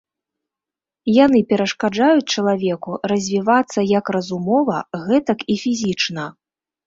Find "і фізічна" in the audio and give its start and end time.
5.55-6.23